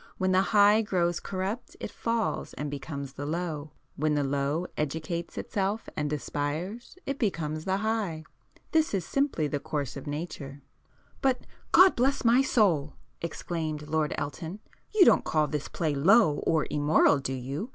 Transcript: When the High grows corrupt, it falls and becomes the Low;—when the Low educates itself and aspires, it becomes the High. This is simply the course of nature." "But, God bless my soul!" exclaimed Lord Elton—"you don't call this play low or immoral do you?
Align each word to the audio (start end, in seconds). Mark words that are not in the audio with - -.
When 0.17 0.31
the 0.31 0.41
High 0.41 0.81
grows 0.81 1.19
corrupt, 1.19 1.77
it 1.79 1.91
falls 1.91 2.55
and 2.55 2.71
becomes 2.71 3.13
the 3.13 3.25
Low;—when 3.27 4.15
the 4.15 4.23
Low 4.23 4.65
educates 4.75 5.37
itself 5.37 5.87
and 5.95 6.11
aspires, 6.11 6.97
it 7.05 7.19
becomes 7.19 7.65
the 7.65 7.77
High. 7.77 8.23
This 8.71 8.95
is 8.95 9.05
simply 9.05 9.45
the 9.45 9.59
course 9.59 9.95
of 9.95 10.07
nature." 10.07 10.63
"But, 11.21 11.41
God 11.71 11.95
bless 11.95 12.25
my 12.25 12.41
soul!" 12.41 12.95
exclaimed 13.21 13.87
Lord 13.89 14.15
Elton—"you 14.17 15.05
don't 15.05 15.23
call 15.23 15.45
this 15.45 15.67
play 15.67 15.93
low 15.93 16.37
or 16.47 16.65
immoral 16.71 17.19
do 17.19 17.33
you? 17.33 17.69